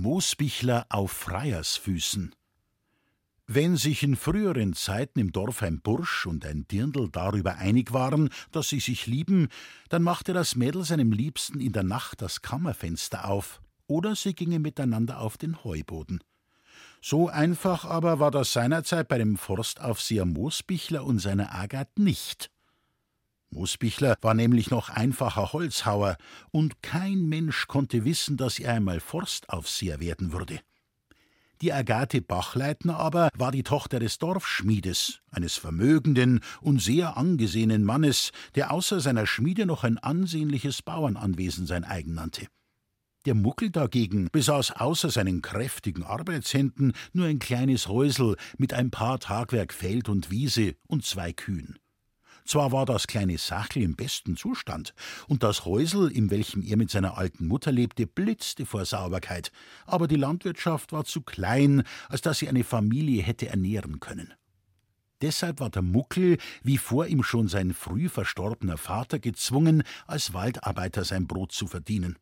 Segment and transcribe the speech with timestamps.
[0.00, 2.34] Moosbichler auf Freiersfüßen.
[3.48, 8.30] Wenn sich in früheren Zeiten im Dorf ein Bursch und ein Dirndl darüber einig waren,
[8.50, 9.48] dass sie sich lieben,
[9.88, 14.62] dann machte das Mädel seinem Liebsten in der Nacht das Kammerfenster auf, oder sie gingen
[14.62, 16.20] miteinander auf den Heuboden.
[17.00, 22.50] So einfach aber war das seinerzeit bei dem Forstaufseher Moosbichler und seiner Agat nicht.
[23.50, 26.16] Moosbichler war nämlich noch einfacher Holzhauer,
[26.50, 30.60] und kein Mensch konnte wissen, dass er einmal Forstaufseher werden würde.
[31.62, 38.32] Die Agathe Bachleitner aber war die Tochter des Dorfschmiedes, eines vermögenden und sehr angesehenen Mannes,
[38.54, 42.46] der außer seiner Schmiede noch ein ansehnliches Bauernanwesen sein eigen nannte.
[43.24, 49.18] Der Muckel dagegen besaß außer seinen kräftigen Arbeitshänden nur ein kleines Häusel mit ein paar
[49.18, 51.78] Tagwerk Feld und Wiese und zwei Kühen.
[52.46, 54.94] Zwar war das kleine Sachel im besten Zustand,
[55.26, 59.50] und das Häusel, in welchem er mit seiner alten Mutter lebte, blitzte vor Sauberkeit,
[59.84, 64.32] aber die Landwirtschaft war zu klein, als dass sie eine Familie hätte ernähren können.
[65.22, 71.04] Deshalb war der Muckel, wie vor ihm schon sein früh verstorbener Vater, gezwungen, als Waldarbeiter
[71.04, 72.16] sein Brot zu verdienen.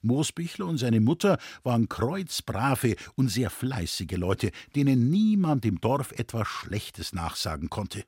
[0.00, 6.48] Moosbichler und seine Mutter waren kreuzbrave und sehr fleißige Leute, denen niemand im Dorf etwas
[6.48, 8.04] Schlechtes nachsagen konnte.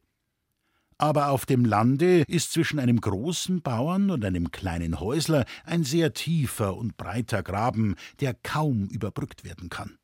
[0.98, 6.12] Aber auf dem Lande ist zwischen einem großen Bauern und einem kleinen Häusler ein sehr
[6.12, 9.98] tiefer und breiter Graben, der kaum überbrückt werden kann.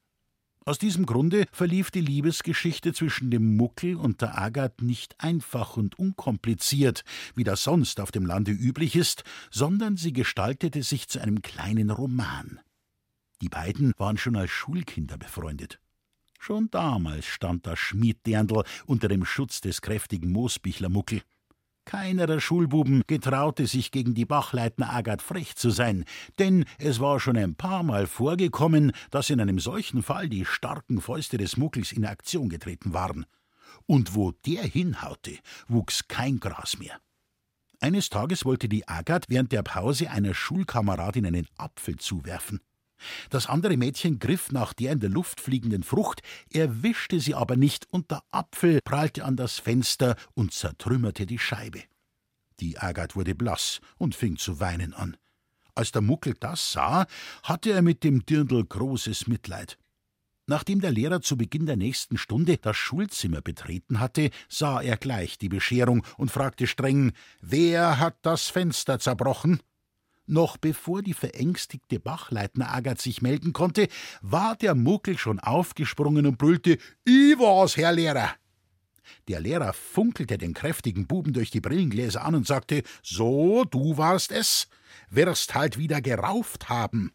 [0.66, 5.98] Aus diesem Grunde verlief die Liebesgeschichte zwischen dem Muckel und der Agat nicht einfach und
[5.98, 7.02] unkompliziert,
[7.34, 11.90] wie das sonst auf dem Lande üblich ist, sondern sie gestaltete sich zu einem kleinen
[11.90, 12.60] Roman.
[13.40, 15.80] Die beiden waren schon als Schulkinder befreundet.
[16.42, 21.20] Schon damals stand das Schmiedderndl unter dem Schutz des kräftigen Moosbichlermuckel.
[21.84, 26.06] Keiner der Schulbuben getraute sich gegen die Bachleitner Agat frech zu sein,
[26.38, 31.02] denn es war schon ein paar Mal vorgekommen, dass in einem solchen Fall die starken
[31.02, 33.26] Fäuste des Muckels in Aktion getreten waren.
[33.84, 36.98] Und wo der hinhaute, wuchs kein Gras mehr.
[37.80, 42.60] Eines Tages wollte die Agat während der Pause einer Schulkameradin einen Apfel zuwerfen.
[43.30, 46.22] Das andere Mädchen griff nach der in der Luft fliegenden Frucht,
[46.52, 51.82] erwischte sie aber nicht, und der Apfel prallte an das Fenster und zertrümmerte die Scheibe.
[52.60, 55.16] Die Agat wurde blass und fing zu weinen an.
[55.74, 57.06] Als der Muckel das sah,
[57.42, 59.78] hatte er mit dem Dirndl großes Mitleid.
[60.46, 65.38] Nachdem der Lehrer zu Beginn der nächsten Stunde das Schulzimmer betreten hatte, sah er gleich
[65.38, 69.62] die Bescherung und fragte streng: Wer hat das Fenster zerbrochen?
[70.30, 73.88] Noch bevor die verängstigte Bachleitner Agat sich melden konnte,
[74.22, 78.30] war der Muckel schon aufgesprungen und brüllte: Ich war's, Herr Lehrer!
[79.26, 84.30] Der Lehrer funkelte den kräftigen Buben durch die Brillengläser an und sagte: So, du warst
[84.30, 84.68] es,
[85.08, 87.10] wirst halt wieder gerauft haben.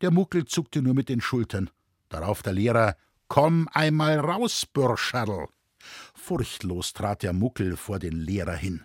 [0.00, 1.70] Der Muckel zuckte nur mit den Schultern.
[2.08, 2.96] Darauf der Lehrer:
[3.28, 5.46] Komm einmal raus, Bürscherl!
[6.14, 8.84] Furchtlos trat der Muckel vor den Lehrer hin.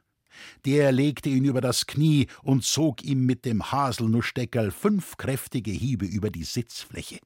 [0.65, 6.05] Der legte ihn über das Knie und zog ihm mit dem Haselnusssteckerl fünf kräftige Hiebe
[6.05, 7.19] über die Sitzfläche.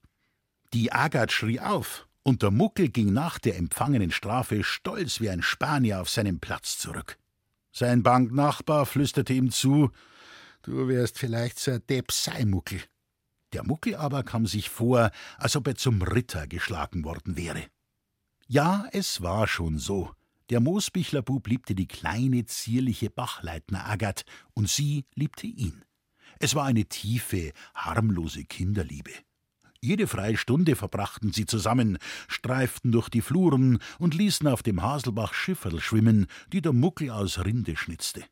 [0.74, 5.42] Die Agat schrie auf, und der Muckel ging nach der empfangenen Strafe stolz wie ein
[5.42, 7.18] Spanier auf seinen Platz zurück.
[7.72, 9.92] Sein Banknachbar flüsterte ihm zu:
[10.62, 12.82] Du wärst vielleicht so ein Depp sei, Muckel.
[13.52, 17.66] Der Muckel aber kam sich vor, als ob er zum Ritter geschlagen worden wäre.
[18.48, 20.12] Ja, es war schon so.
[20.50, 25.84] Der Moosbichlerbub liebte die kleine, zierliche Bachleitner Agat, und sie liebte ihn.
[26.40, 29.12] Es war eine tiefe, harmlose Kinderliebe.
[29.80, 35.34] Jede freie Stunde verbrachten sie zusammen, streiften durch die Fluren und ließen auf dem Haselbach
[35.34, 38.24] Schifferl schwimmen, die der Muckel aus Rinde schnitzte.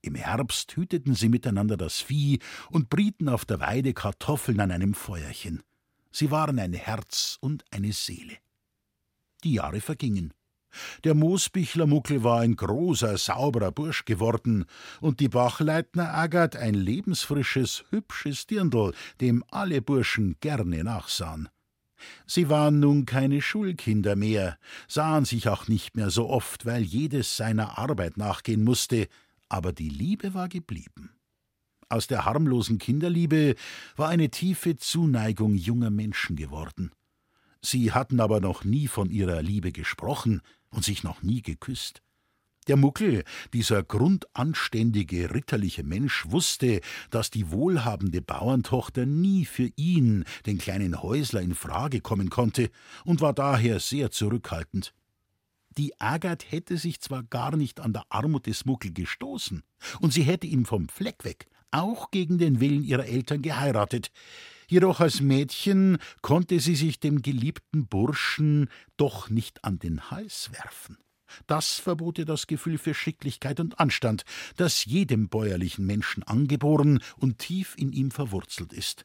[0.00, 2.40] Im Herbst hüteten sie miteinander das Vieh
[2.70, 5.62] und brieten auf der Weide Kartoffeln an einem Feuerchen.
[6.10, 8.36] Sie waren ein Herz und eine Seele.
[9.44, 10.32] Die Jahre vergingen.
[11.04, 14.64] Der Moosbichlermuckel war ein großer, sauberer Bursch geworden
[15.00, 21.48] und die Bachleitner Agat ein lebensfrisches, hübsches Dirndl, dem alle Burschen gerne nachsahen.
[22.26, 24.58] Sie waren nun keine Schulkinder mehr,
[24.88, 29.08] sahen sich auch nicht mehr so oft, weil jedes seiner Arbeit nachgehen musste,
[29.48, 31.10] aber die Liebe war geblieben.
[31.88, 33.54] Aus der harmlosen Kinderliebe
[33.96, 36.90] war eine tiefe Zuneigung junger Menschen geworden.
[37.60, 40.40] Sie hatten aber noch nie von ihrer Liebe gesprochen
[40.72, 42.02] und sich noch nie geküsst.
[42.68, 46.80] Der Muckel, dieser grundanständige, ritterliche Mensch, wusste,
[47.10, 52.70] dass die wohlhabende Bauerntochter nie für ihn, den kleinen Häusler, in Frage kommen konnte
[53.04, 54.94] und war daher sehr zurückhaltend.
[55.76, 59.62] Die Agat hätte sich zwar gar nicht an der Armut des Muckel gestoßen,
[60.00, 64.12] und sie hätte ihn vom Fleck weg, auch gegen den Willen ihrer Eltern geheiratet,
[64.72, 70.96] Jedoch als Mädchen konnte sie sich dem geliebten Burschen doch nicht an den Hals werfen.
[71.46, 74.24] Das verbot ihr das Gefühl für Schicklichkeit und Anstand,
[74.56, 79.04] das jedem bäuerlichen Menschen angeboren und tief in ihm verwurzelt ist.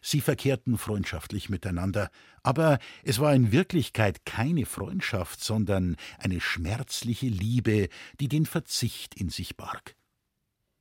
[0.00, 2.08] Sie verkehrten freundschaftlich miteinander,
[2.42, 7.90] aber es war in Wirklichkeit keine Freundschaft, sondern eine schmerzliche Liebe,
[8.20, 9.96] die den Verzicht in sich barg.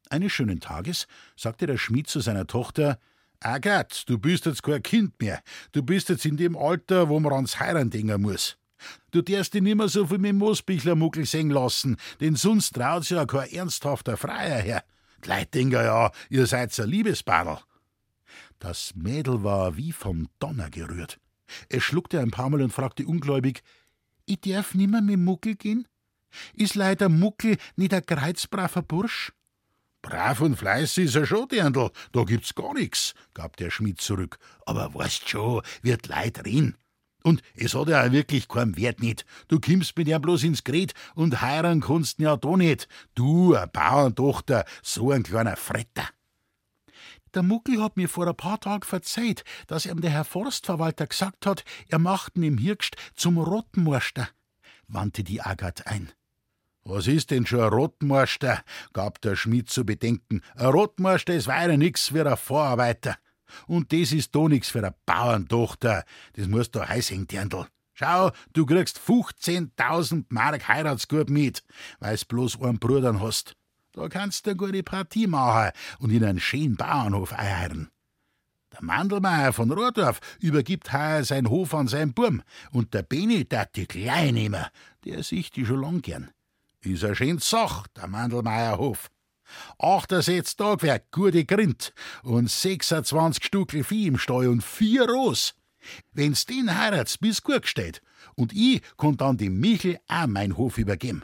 [0.09, 2.99] Eines schönen Tages sagte der Schmied zu seiner Tochter
[3.45, 5.41] Agat, du bist jetzt kein Kind mehr.
[5.71, 8.57] Du bist jetzt in dem Alter, wo man ans Heiraten denken muss.
[9.11, 13.25] Du darfst dich nimmer so viel mit Moosbichler Muckel sehen lassen, denn sonst traut ja
[13.25, 14.83] kein ernsthafter Freier her.
[15.23, 17.59] Die Leute denken ja, ihr seid ein Liebespadel.
[18.59, 21.19] Das Mädel war wie vom Donner gerührt.
[21.69, 23.61] Es schluckte ein paar Mal und fragte ungläubig:
[24.25, 25.87] Ich darf nimmer mit Muckel gehen?
[26.53, 29.31] Ist leider Muckel nicht ein kreuzbraver Bursch?
[30.03, 34.37] Brav und fleißig ist er schon, Dirndl, da gibt's gar nix, gab der Schmied zurück.
[34.65, 36.77] Aber weißt schon, wird Leid reden.
[37.23, 39.25] Und es hat ja auch wirklich keinen Wert nicht.
[39.47, 42.89] Du kimmst mit ihm bloß ins Gret und heiraten kannst ja da nicht.
[43.15, 46.09] Du, eine Bauerntochter, so ein kleiner Fretter.
[47.33, 51.45] Der Muckel hat mir vor ein paar Tagen verzeiht, dass ihm der Herr Forstverwalter gesagt
[51.45, 54.27] hat, er macht ihn im Hirgst zum Rottenmorster,
[54.87, 56.11] wandte die Agat ein.
[56.85, 58.61] Was ist denn schon ein Rottenmorster?
[58.91, 60.41] gab der Schmied zu bedenken.
[60.55, 63.17] Ein Rottenmorster ist weiter nix wie ein Vorarbeiter.
[63.67, 66.03] Und das ist da nix für eine Bauerntochter.
[66.33, 67.67] Das musst du heißing, Dirndl.
[67.93, 71.63] Schau, du kriegst 15.000 Mark Heiratsgut mit,
[71.99, 73.55] weil's bloß einen Bruder hast.
[73.93, 77.89] Da kannst du eine gute Partie machen und in einen schönen Bauernhof eiern.
[78.73, 82.41] Der Mandelmeier von Rohrdorf übergibt heuer seinen Hof an seinen Burm
[82.71, 84.65] und der Beni dat die klein nehmen,
[85.05, 86.31] der sieht die schon lang gern.
[86.85, 89.09] Is a schön Sach, der Mandelmeier Hof.
[89.79, 91.93] 68 Tagwerk, gute Grind
[92.23, 95.53] und 26 Stückel Vieh im Stall und vier Ross.
[96.11, 98.01] Wenn's den heiratst, bis gut steht.
[98.35, 101.23] Und ich kann dann dem Michel auch mein Hof übergeben.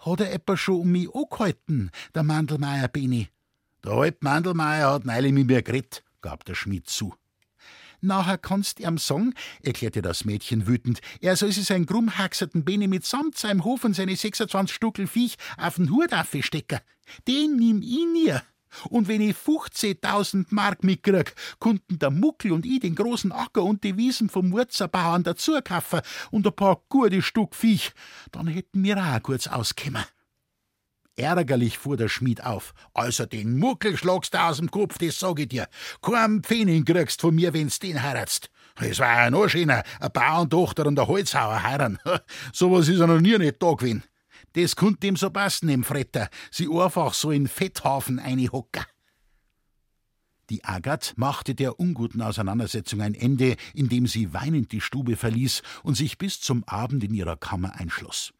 [0.00, 3.28] Hat er etwa schon um mich angehalten, der Mandelmeier Beni?
[3.84, 7.14] Der alte Mandelmeier hat neulich mit mir geredet, gab der Schmied zu.
[8.04, 9.32] Nachher kannst ihm sagen,
[9.62, 14.16] erklärte das Mädchen wütend, er soll sich seinen krummhaxerten Beni mitsamt seinem Hof und seine
[14.16, 16.80] 26 Stuckel Viech auf den Hut aufstecken.
[17.28, 18.34] Den nimm ich nie.
[18.88, 23.84] Und wenn ich 15.000 Mark mitkrieg, konnten der Muckel und ich den großen Acker und
[23.84, 26.00] die Wiesen vom Wurzerbauern dazu kaufen
[26.32, 27.92] und ein paar gute Stück Viech,
[28.32, 30.04] dann hätten wir auch kurz auskommen.
[31.16, 32.72] Ärgerlich fuhr der Schmied auf.
[32.94, 35.68] Also den Muckel schlagst du aus dem Kopf, das sag ich dir.
[36.00, 38.50] Kein Pfennig kriegst von mir, wenn's den heiratst.
[38.80, 41.98] Es war ja noch schöner, eine Bauerntochter und ein Holzhauer heiraten.
[42.52, 44.04] so was ist er noch nie nicht da gewesen.
[44.54, 46.28] Das konnte ihm so passen, dem Fretter.
[46.50, 48.20] Sie einfach so in Fetthafen
[48.50, 48.84] hocken.
[50.50, 55.96] Die Agat machte der unguten Auseinandersetzung ein Ende, indem sie weinend die Stube verließ und
[55.96, 58.32] sich bis zum Abend in ihrer Kammer einschloss.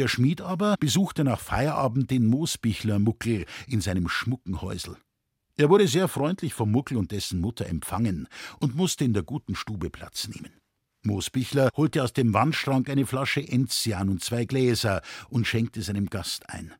[0.00, 4.96] Der Schmied aber besuchte nach Feierabend den Moosbichler Muckel in seinem schmucken Häusel.
[5.58, 8.26] Er wurde sehr freundlich vom Muckel und dessen Mutter empfangen
[8.60, 10.52] und musste in der guten Stube Platz nehmen.
[11.02, 16.48] Moosbichler holte aus dem Wandschrank eine Flasche Enzian und zwei Gläser und schenkte seinem Gast
[16.48, 16.72] ein.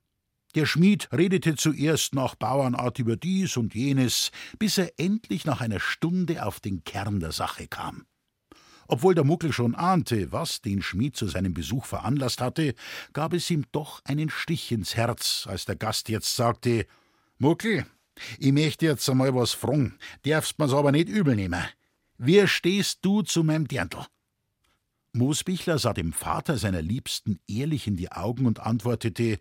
[0.54, 5.78] Der Schmied redete zuerst nach Bauernart über dies und jenes, bis er endlich nach einer
[5.78, 8.06] Stunde auf den Kern der Sache kam.
[8.92, 12.74] Obwohl der Muckel schon ahnte, was den Schmied zu seinem Besuch veranlasst hatte,
[13.12, 16.86] gab es ihm doch einen Stich ins Herz, als der Gast jetzt sagte:
[17.38, 17.86] Muckel,
[18.40, 21.62] ich möchte jetzt einmal was fragen, darfst mir's aber nicht übel nehmen.
[22.18, 24.06] Wie stehst du zu meinem Dirndl?
[25.12, 29.38] Moosbichler sah dem Vater seiner Liebsten ehrlich in die Augen und antwortete: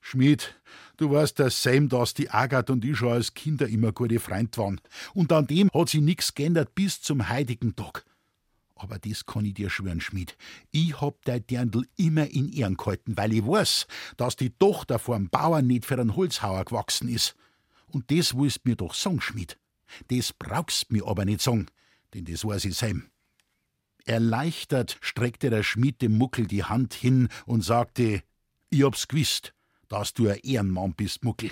[0.00, 0.58] Schmied,
[0.96, 4.56] du weißt ja selm, dass die Agat und ich schon als Kinder immer gute Freund
[4.56, 4.80] waren.
[5.12, 8.06] Und an dem hat sich nix geändert bis zum heutigen Tag.
[8.76, 10.36] Aber das kann ich dir schwören, Schmied.
[10.70, 13.86] Ich hab dein Dirndl immer in Ehren gehalten, weil ich weiß,
[14.18, 17.34] dass die Tochter vorm Bauern nicht für einen Holzhauer gewachsen ist.
[17.86, 19.58] Und das willst mir doch sagen, Schmied.
[20.08, 21.66] Das brauchst mir aber nicht sagen,
[22.12, 23.08] denn das weiß ich selm.
[24.04, 28.22] Erleichtert streckte der Schmied dem Muckel die Hand hin und sagte:
[28.68, 29.54] Ich hab's gewusst,
[29.88, 31.50] dass du ein Ehrenmann bist, Muckel.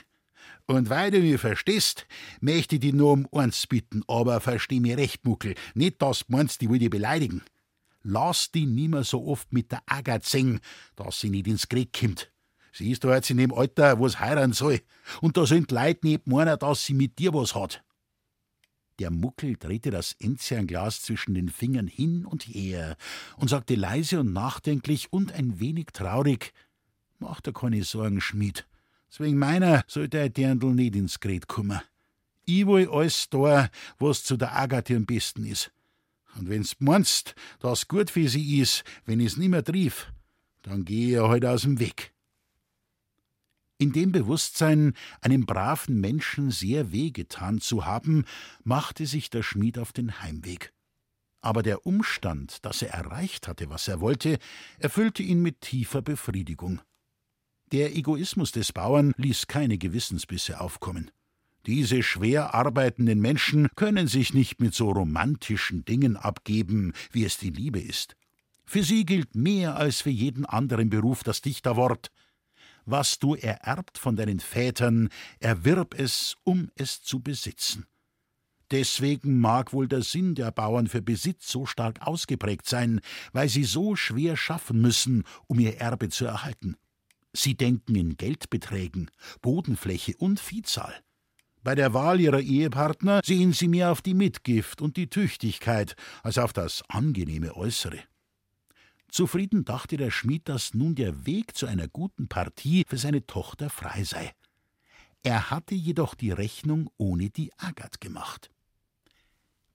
[0.66, 2.06] Und weil du mich verstehst,
[2.40, 6.24] möchte ich dich nur um eins bitten, aber versteh mich recht, Muckel, nicht, dass du
[6.28, 7.42] meinst, ich will dich beleidigen.
[8.02, 10.60] Lass dich nimmer so oft mit der Agat singen,
[10.96, 12.30] dass sie nicht ins Krieg kommt.
[12.72, 14.80] Sie ist da jetzt in dem Alter, wo's heiraten soll.
[15.20, 17.84] Und da sind Leute nicht meiner, dass sie mit dir was hat.
[18.98, 22.96] Der Muckel drehte das Enzianglas zwischen den Fingern hin und her
[23.36, 26.52] und sagte leise und nachdenklich und ein wenig traurig:
[27.18, 28.66] Mach dir keine Sorgen, Schmied.
[29.18, 31.80] Wegen meiner sollte ein Dirndl nicht ins Gret kommen.
[32.46, 35.72] Ich will alles da, was zu der Agathe am besten ist.
[36.36, 40.12] Und wenn's meinst, dass gut für sie ist, wenn ich's nimmer triff,
[40.62, 42.12] dann geh ich halt aus dem Weg.
[43.78, 48.24] In dem Bewusstsein, einem braven Menschen sehr wehgetan zu haben,
[48.62, 50.72] machte sich der Schmied auf den Heimweg.
[51.40, 54.38] Aber der Umstand, dass er erreicht hatte, was er wollte,
[54.78, 56.80] erfüllte ihn mit tiefer Befriedigung.
[57.74, 61.10] Der Egoismus des Bauern ließ keine Gewissensbisse aufkommen.
[61.66, 67.50] Diese schwer arbeitenden Menschen können sich nicht mit so romantischen Dingen abgeben, wie es die
[67.50, 68.14] Liebe ist.
[68.64, 72.12] Für sie gilt mehr als für jeden anderen Beruf das Dichterwort
[72.84, 75.08] Was du ererbt von deinen Vätern,
[75.40, 77.86] erwirb es, um es zu besitzen.
[78.70, 83.00] Deswegen mag wohl der Sinn der Bauern für Besitz so stark ausgeprägt sein,
[83.32, 86.76] weil sie so schwer schaffen müssen, um ihr Erbe zu erhalten.
[87.36, 89.10] Sie denken in Geldbeträgen,
[89.42, 90.94] Bodenfläche und Viehzahl.
[91.64, 96.38] Bei der Wahl ihrer Ehepartner sehen sie mehr auf die Mitgift und die Tüchtigkeit als
[96.38, 97.98] auf das angenehme Äußere.
[99.10, 103.70] Zufrieden dachte der Schmied, dass nun der Weg zu einer guten Partie für seine Tochter
[103.70, 104.32] frei sei.
[105.22, 108.50] Er hatte jedoch die Rechnung ohne die Agat gemacht.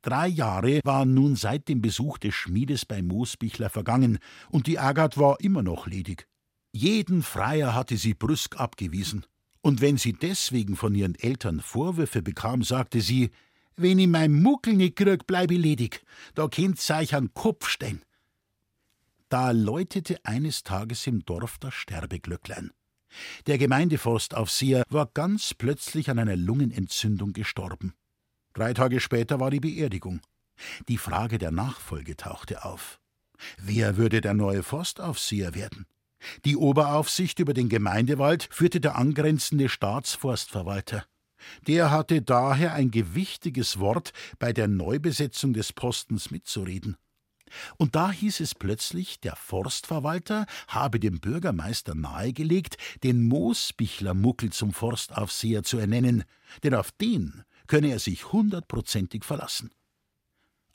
[0.01, 5.17] Drei Jahre waren nun seit dem Besuch des Schmiedes bei Moosbichler vergangen, und die Agat
[5.17, 6.27] war immer noch ledig.
[6.71, 9.25] Jeden Freier hatte sie brüsk abgewiesen,
[9.61, 13.31] und wenn sie deswegen von ihren Eltern Vorwürfe bekam, sagte sie,
[13.75, 16.03] wenn ich mein Muckel nicht krieg, bleib ich ledig,
[16.35, 18.03] da könnt's euch an Kopf stehen.
[19.29, 22.71] Da läutete eines Tages im Dorf das Sterbeglöcklein.
[23.47, 27.93] Der Gemeindeforstaufseher war ganz plötzlich an einer Lungenentzündung gestorben.
[28.53, 30.21] Drei Tage später war die Beerdigung.
[30.87, 32.99] Die Frage der Nachfolge tauchte auf.
[33.57, 35.85] Wer würde der neue Forstaufseher werden?
[36.45, 41.05] Die Oberaufsicht über den Gemeindewald führte der angrenzende Staatsforstverwalter.
[41.67, 46.97] Der hatte daher ein gewichtiges Wort bei der Neubesetzung des Postens mitzureden.
[47.77, 55.63] Und da hieß es plötzlich, der Forstverwalter habe dem Bürgermeister nahegelegt, den Moosbichler-Muckel zum Forstaufseher
[55.63, 56.23] zu ernennen,
[56.63, 59.71] denn auf den könne er sich hundertprozentig verlassen.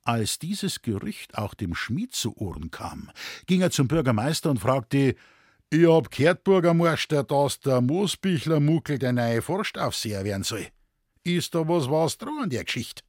[0.06, 3.10] Als dieses Gerücht auch dem Schmied zu Ohren kam,
[3.46, 5.14] ging er zum Bürgermeister und fragte:
[5.70, 10.66] Ich hab gehört, Bürgermeister, dass der Moosbichler Muckel der neue Forstaufseher werden soll.
[11.22, 13.02] Ist da was was dran an der Geschichte?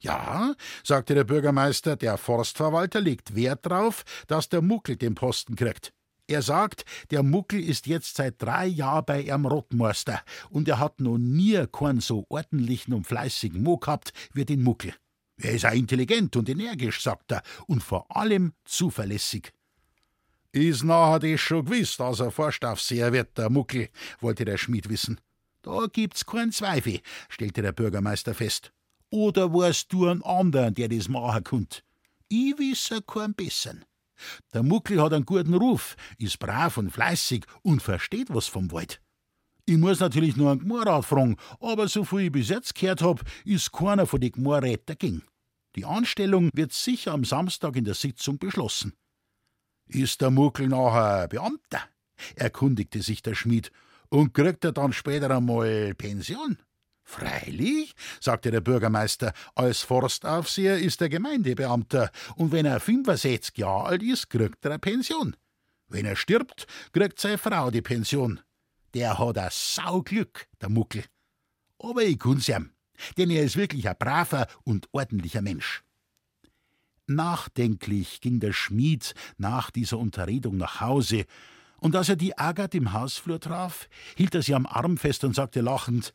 [0.00, 5.94] Ja, sagte der Bürgermeister, der Forstverwalter legt Wert darauf, dass der Muckel den Posten kriegt.
[6.26, 10.20] Er sagt, der Muckel ist jetzt seit drei Jahren bei ihrem Rottmeister
[10.50, 14.94] und er hat noch nie keinen so ordentlichen und fleißigen Mo gehabt wie den Muckel.
[15.36, 19.52] Er ist auch intelligent und energisch, sagt er, und vor allem zuverlässig.
[20.52, 23.88] Ist nachher das schon gewiss, dass er Vorstaufseher wird, der Muckel,
[24.20, 25.20] wollte der Schmied wissen.
[25.62, 28.72] Da gibt's keinen Zweifel, stellte der Bürgermeister fest.
[29.10, 31.84] Oder warst du ein anderer, der das machen könnt?
[32.28, 33.84] Ich wisse keinen bessern.
[34.52, 39.00] Der Muckel hat einen guten Ruf, ist brav und fleißig und versteht was vom Wald.
[39.66, 43.22] Ich muss natürlich nur einen Gmorrat fragen, aber so viel ich bis jetzt gehört hab,
[43.44, 45.22] ist keiner von den Gmorräten dagegen.
[45.74, 48.92] Die Anstellung wird sicher am Samstag in der Sitzung beschlossen.
[49.86, 51.80] Ist der Muckel nachher Beamter?
[52.36, 53.70] erkundigte sich der Schmied.
[54.08, 56.58] Und kriegt er dann später einmal Pension?
[57.02, 64.02] Freilich, sagte der Bürgermeister, als Forstaufseher ist er Gemeindebeamter, und wenn er 65 Jahre alt
[64.02, 65.36] ist, kriegt er eine Pension.
[65.88, 68.40] Wenn er stirbt, kriegt seine Frau die Pension.
[68.94, 71.04] Der hat ein Sauglück, der Muckel.
[71.80, 72.70] Aber ich kann's ihm,
[73.18, 75.82] denn er ist wirklich ein braver und ordentlicher Mensch.
[77.06, 81.26] Nachdenklich ging der Schmied nach dieser Unterredung nach Hause,
[81.78, 85.34] und als er die Agat im Hausflur traf, hielt er sie am Arm fest und
[85.34, 86.14] sagte lachend: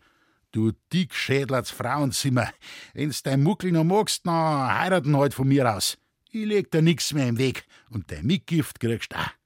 [0.51, 2.49] Du Dickschädlerts Frauenzimmer,
[2.93, 5.97] wenn's dein Muckel noch magst, na heiraten halt von mir aus.
[6.31, 9.38] Ich leg dir nix mehr im Weg und dein Mitgift kriegst auch.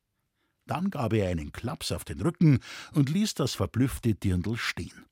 [0.65, 2.60] Dann gab er einen Klaps auf den Rücken
[2.93, 5.05] und ließ das verblüffte Dirndl stehen.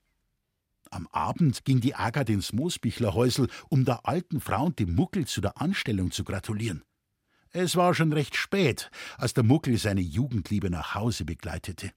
[0.90, 5.40] Am Abend ging die Agat ins Moosbichlerhäusel, um der alten Frau und dem Muckel zu
[5.40, 6.82] der Anstellung zu gratulieren.
[7.50, 11.92] Es war schon recht spät, als der Muckel seine Jugendliebe nach Hause begleitete.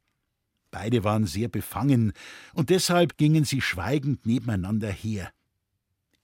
[0.72, 2.12] Beide waren sehr befangen,
[2.54, 5.32] und deshalb gingen sie schweigend nebeneinander her.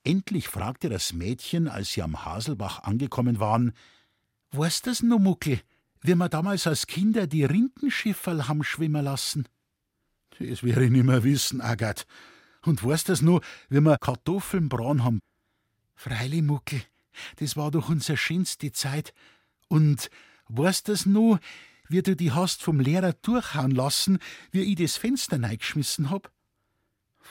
[0.03, 3.71] Endlich fragte das Mädchen, als sie am Haselbach angekommen waren:
[4.51, 5.61] Weißt das no, Muckel,
[6.01, 9.47] wie wir damals als Kinder die Rindenschifferl haben schwimmen lassen?
[10.39, 12.05] Das wäre ich nimmer wissen, Agat.
[12.63, 15.19] Und weißt das nur, wie wir Kartoffeln braun haben?
[15.95, 16.81] Freilich, Muckel,
[17.37, 19.13] das war doch unsere schönste Zeit.
[19.67, 20.09] Und
[20.47, 21.39] weißt das nur,
[21.87, 24.19] wie du die hast vom Lehrer durchhauen lassen,
[24.51, 26.31] wie ich das Fenster neigeschmissen hab?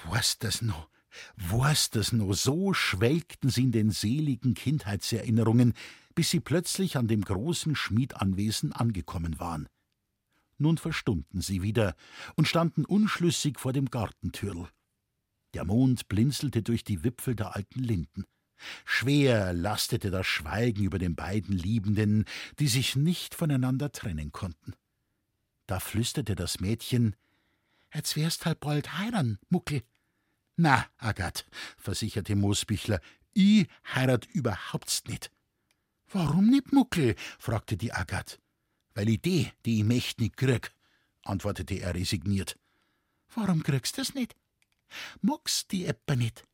[0.09, 0.89] Weißt das noch?
[1.37, 5.75] War's das nur, so schwelgten sie in den seligen Kindheitserinnerungen,
[6.15, 9.69] bis sie plötzlich an dem großen Schmiedanwesen angekommen waren.
[10.59, 11.95] Nun verstummten sie wieder
[12.37, 14.69] und standen unschlüssig vor dem Gartentürl.
[15.55, 18.25] Der Mond blinzelte durch die Wipfel der alten Linden.
[18.85, 22.27] Schwer lastete das Schweigen über den beiden Liebenden,
[22.59, 24.75] die sich nicht voneinander trennen konnten.
[25.67, 27.17] Da flüsterte das Mädchen
[27.93, 29.83] Jetzt wärst halt bald heiran, Muckel.
[30.57, 33.01] Na, Agat, versicherte Moosbichler,
[33.33, 35.31] ich heirat überhaupt nicht.
[36.13, 37.15] Warum nicht, Muckel?
[37.39, 38.41] fragte die Agat.
[38.95, 40.73] Weil ich die, die ich möcht nicht krieg,
[41.23, 42.59] antwortete er resigniert.
[43.35, 44.35] Warum kriegst du's nicht?
[45.21, 46.45] Magst die etwa nicht?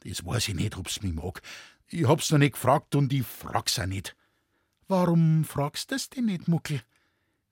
[0.00, 1.42] Das weiß ich nicht, ob's mich mag.
[1.88, 4.16] Ich hab's noch nicht gefragt und ich frag's auch nicht.
[4.86, 6.82] Warum fragst du's denn nicht, Muckel?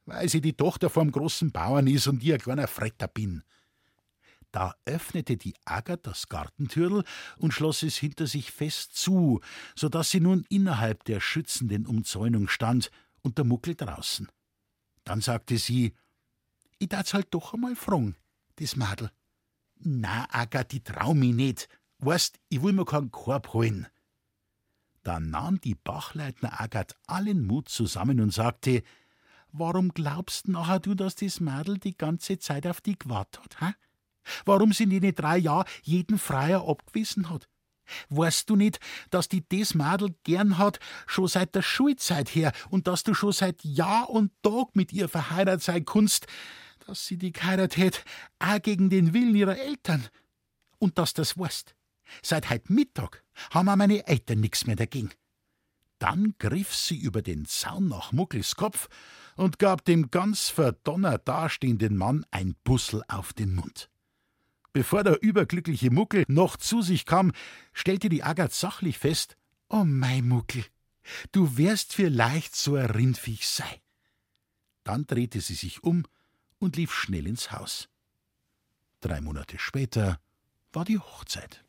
[0.04, 3.42] Weil sie die Tochter vom großen Bauern ist und ich ein kleiner Fretter bin.
[4.52, 7.04] Da öffnete die Agat das Gartentürl
[7.38, 9.40] und schloss es hinter sich fest zu,
[9.74, 12.90] so dass sie nun innerhalb der schützenden Umzäunung stand
[13.22, 14.28] und der Muckel draußen.
[15.04, 15.94] Dann sagte sie:
[16.78, 18.14] Ich darf's halt doch einmal fragen,
[18.56, 19.10] das Madel.
[19.78, 21.68] Na, Agat, ich trau mich nicht.
[21.98, 23.86] Weißt, ich will mir keinen Korb holen.
[25.02, 28.82] Da nahm die Bachleitner Agat allen Mut zusammen und sagte:
[29.50, 33.74] Warum glaubst nachher du, dass das Madel die ganze Zeit auf dich gewartet hat, hä?
[34.44, 37.48] Warum sie in den drei Jahren jeden Freier abgewiesen hat?
[38.08, 38.78] Weißt du nicht,
[39.10, 43.32] dass die das Madel gern hat, schon seit der Schulzeit her, und dass du schon
[43.32, 46.26] seit Jahr und Tag mit ihr verheiratet sein kunst,
[46.86, 48.04] dass sie die geheiratet hätt,
[48.38, 50.06] auch gegen den Willen ihrer Eltern?
[50.78, 51.74] Und dass das weißt.
[52.22, 55.10] Seit heut Mittag haben auch meine Eltern nix mehr dagegen.
[55.98, 58.88] Dann griff sie über den Zaun nach Muckels Kopf
[59.36, 63.91] und gab dem ganz verdonnert dastehenden Mann ein Bussel auf den Mund.
[64.72, 67.32] Bevor der überglückliche Muckel noch zu sich kam,
[67.72, 69.36] stellte die Agat sachlich fest:
[69.68, 70.64] Oh, mei Muckel,
[71.32, 73.82] du wärst vielleicht so ein Rindviech sei.
[74.84, 76.04] Dann drehte sie sich um
[76.58, 77.88] und lief schnell ins Haus.
[79.00, 80.20] Drei Monate später
[80.72, 81.61] war die Hochzeit.